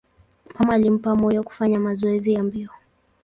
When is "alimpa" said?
0.73-1.15